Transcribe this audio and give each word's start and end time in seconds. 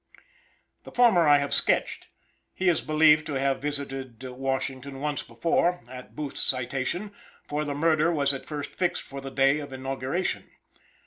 The 0.83 0.91
former 0.91 1.27
I 1.27 1.37
have 1.37 1.53
sketched; 1.53 2.07
he 2.55 2.69
is 2.69 2.81
believed 2.81 3.23
to 3.27 3.33
have 3.35 3.61
visited 3.61 4.23
Washington 4.23 4.99
once 4.99 5.21
before, 5.21 5.81
at 5.87 6.15
Booth's 6.15 6.41
citation; 6.41 7.11
for 7.47 7.63
the 7.65 7.75
murder 7.75 8.11
was 8.11 8.33
at 8.33 8.47
first 8.47 8.71
fixed 8.73 9.03
for 9.03 9.21
the 9.21 9.29
day 9.29 9.59
of 9.59 9.71
inauguration. 9.71 10.49